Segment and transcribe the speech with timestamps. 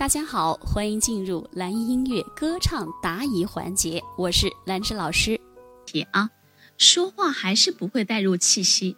[0.00, 5.38] 大家好，欢迎进入蓝音音乐歌唱答疑环节，我是兰芝老师。
[5.84, 6.30] 题啊，
[6.78, 8.96] 说话还是不会带入气息，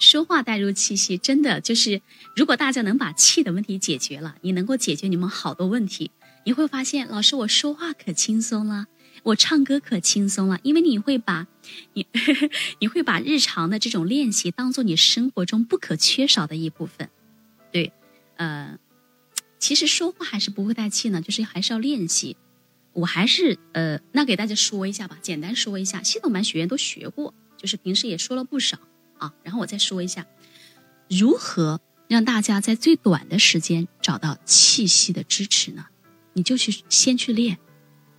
[0.00, 2.02] 说话带入气息，真的就是，
[2.34, 6.10] 如果大家能把气的问题解决了，你能够解决你们好多问题。
[6.44, 8.86] 你会发现，老师我说话可轻松了，
[9.22, 11.46] 我唱歌可轻松了，因为你会把，
[11.94, 12.08] 你
[12.80, 17.08] 你会把日常的这种练习当做你生活中不可缺少的一部分。
[17.70, 17.92] 对，
[18.34, 18.76] 呃。
[19.60, 22.36] 其实说话还是不会带气呢，就是还是要练习。
[22.92, 28.78] 我还是呃，那给大家说一下吧，简单说一下，系统班学员都学过，就是平时也说了不少
[29.18, 29.32] 啊。
[29.44, 30.26] 然后我再说一下，
[31.08, 35.86] 如何让大家在最短的时间找到气息的支持呢？
[36.32, 37.58] 你就去先去练。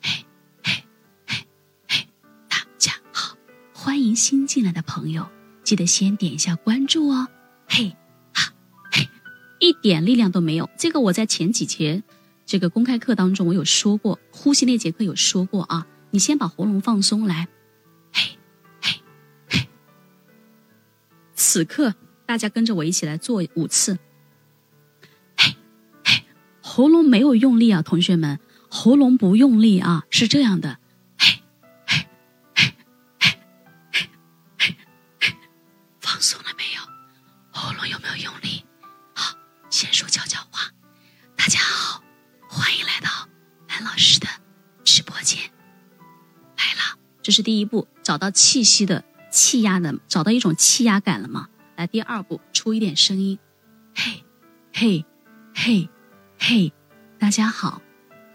[0.00, 0.24] 嘿，
[0.62, 0.84] 嘿，
[1.26, 1.46] 嘿，
[1.88, 2.06] 嘿，
[2.48, 3.36] 大家好，
[3.72, 5.28] 欢迎新进来的朋友，
[5.64, 7.26] 记得先点一下关注哦。
[7.66, 7.96] 嘿。
[9.62, 12.02] 一点力量都没有，这个我在前几节
[12.44, 15.86] 这个公开课当中我有说过，呼吸那节课有说过啊。
[16.10, 17.46] 你先把喉咙放松来，
[18.12, 18.36] 嘿，
[18.80, 19.00] 嘿，
[19.48, 19.68] 嘿。
[21.36, 21.94] 此刻
[22.26, 23.98] 大家跟着我一起来做五次，
[25.36, 25.54] 嘿，
[26.04, 26.24] 嘿。
[26.60, 30.80] 喉咙没有用力啊，同学们，喉咙不用力啊，是这样的。
[39.82, 40.70] 先说悄悄话，
[41.34, 42.04] 大家好，
[42.48, 43.10] 欢迎来到
[43.68, 44.28] 兰老师的
[44.84, 45.40] 直播间。
[46.56, 51.48] 来了这是第一步，找到气息的气压的，找到一种气压感了吗？
[51.74, 53.40] 来，第二步，出一点声音，
[53.92, 54.24] 嘿，
[54.72, 55.04] 嘿，
[55.52, 55.90] 嘿，
[56.38, 56.72] 嘿，
[57.18, 57.82] 大家好，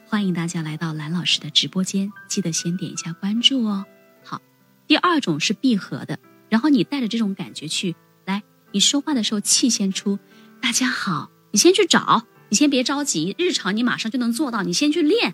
[0.06, 3.86] 欢迎大家来到蓝老师的直播间，记得先点一下关注哦。
[4.26, 4.42] 好，
[4.86, 10.20] 第二种是闭合的，然后你带着这种感觉去，来，你说话的时候气先出，
[10.62, 15.34] 大家好，你先去找，你先别着急，日常你马上就能做到，你先去练。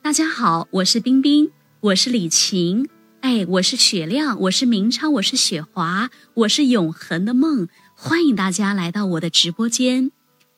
[0.00, 1.50] 大家好，我是冰冰。
[1.80, 2.88] 我是李晴，
[3.20, 7.68] 哎，我是雪亮，我是明昌，我是雪华，我是永恒的梦。
[7.94, 10.10] 欢迎大家来到我的直播间，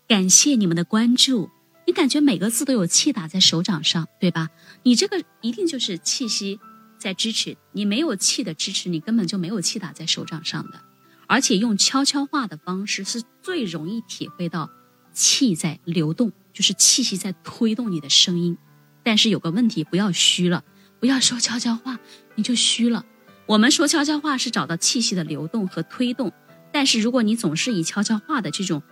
[0.07, 1.51] 感谢你们的关注。
[1.87, 4.49] 你感觉每个字都有气打在手掌上，对吧？
[4.85, 6.61] 你这个一定就是气息
[6.99, 7.57] 在支持。
[7.73, 10.81] 你没有气的支持，你根本就没有气打在手掌上的。
[11.27, 14.71] 而且用悄悄话的方式是最容易体会到
[15.15, 18.59] 气在流动，就是气息在推动你的声音。
[19.03, 20.65] 但是有个问题，不要虚了。
[21.01, 21.99] 不要说悄悄话，
[22.35, 23.05] 你就虚了。
[23.47, 26.33] 我们说悄悄话是找到气息的流动和推动，
[26.73, 28.83] 但是如果你总是以悄悄话的这种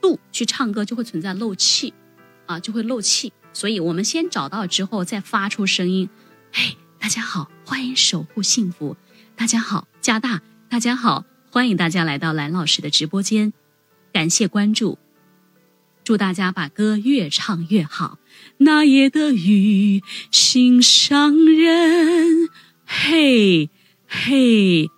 [0.00, 1.94] 度去唱歌，就会存在漏气，
[2.46, 3.32] 啊，就会漏气。
[3.52, 6.10] 所以我们先找到之后再发出声音。
[6.52, 8.96] 嘿，大家好，欢迎守护幸福。
[9.36, 10.42] 大家好，加大。
[10.68, 13.52] 大家好，欢迎大家来到蓝老师的直播间，
[14.12, 14.98] 感谢关注。
[16.06, 18.20] 祝大家把歌越唱越好。
[18.58, 22.48] 那夜的雨，心上人，
[22.84, 23.70] 嘿，
[24.06, 24.88] 嘿，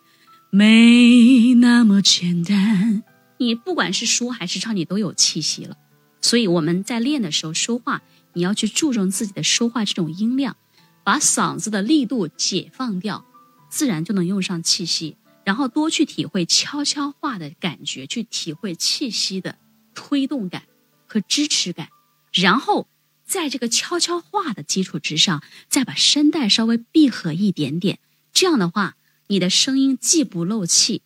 [0.51, 3.03] 没那么简单。
[3.39, 5.79] 你不管是说还是唱，你都有气息了。
[6.21, 8.03] 所以我们在练的时候说话，
[8.35, 10.59] 你要去注重自己的说话这种音量，
[11.05, 13.25] 把嗓子的力度解放掉，
[13.71, 15.17] 自然就能用上气息。
[15.43, 19.57] 然后多去体会悄悄话的感觉，去体会气息的
[19.95, 20.65] 推动感。
[21.09, 21.89] 和支持感，
[22.33, 22.87] 然后
[23.25, 27.99] 在这个悄悄话的基础之上，再把声带稍微闭合一点点。
[28.33, 28.97] 这样的话，
[29.27, 31.03] 你的声音既不漏气，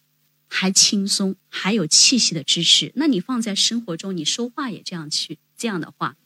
[0.49, 2.93] 还轻松，还有气息的支持。
[2.97, 6.17] 那你放在生活中，你说话也这样去，这样的话，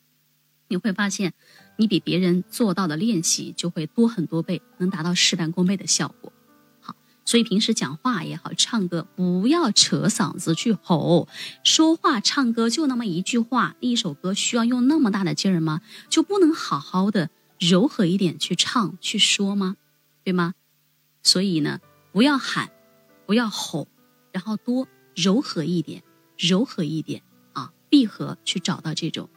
[0.69, 1.35] 你会发现，
[1.77, 6.33] 你比别人做到的练习就会多很多倍，能达到事半功倍的效果。
[7.27, 11.29] 所以平时讲话也好，唱歌不要扯嗓子去吼。
[11.65, 15.83] 说话唱歌就那么一句话，一首歌需要用那么大的劲儿吗？
[16.09, 17.29] 就不能好好的
[17.59, 19.77] 柔和一点去唱去说吗？
[20.23, 20.55] 对吗？
[21.23, 21.81] 所以呢，
[22.13, 22.71] 不要喊，
[23.27, 23.89] 不要吼，
[24.31, 24.87] 然后多
[25.17, 26.05] 柔和一点，
[26.39, 27.23] 柔和一点
[27.53, 29.29] 啊，闭合去找到这种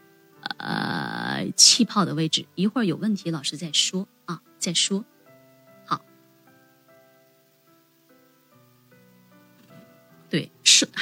[0.57, 2.45] 呃气泡的位置。
[2.53, 5.03] 一会儿有问题，老师再说啊，再说。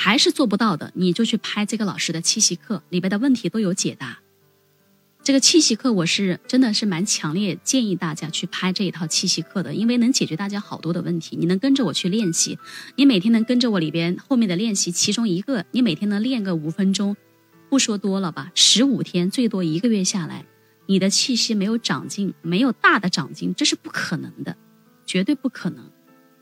[0.08, 4.20] 还是做不到的，你就去拍这个老师的气息课，里边的问题都有解答。
[5.22, 11.36] 这个气息课我是真的是蛮强烈建议大家去拍这一套气息课的，因为能解决大家好多的问题。
[11.36, 12.58] 你能跟着我去练习，
[12.96, 17.18] 你每天能跟着我里边后面的练习，其中一个你每天能练个五分钟，
[17.70, 20.46] 不说多了吧，十五天最多一个月下来，
[20.86, 24.56] 你的气息没有长进，没有大的长进，这是不可能的，
[25.06, 25.92] 绝对不可能，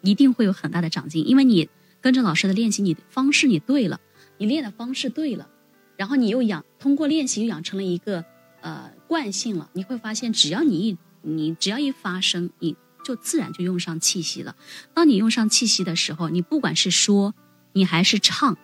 [0.03, 1.67] 一定会有很大的长进，因为你。
[2.05, 3.99] 跟着老师的练习，你方式你对了，
[4.37, 5.49] 你练的方式对了，
[5.97, 8.23] 然后你又养通过练习又养成了一个
[8.61, 14.55] 呃惯性了，你会发现只要你一你只要一发声，你就自然就用上气息了。
[14.93, 17.33] 当你用上气息的时候，你不管是说，
[17.73, 18.55] 你还是唱，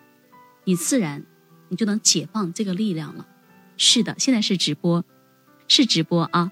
[0.66, 1.26] 你自然
[1.70, 3.26] 你就能解放这个力量了。
[3.76, 5.04] 是的，现在是直播，
[5.68, 6.52] 是直播啊。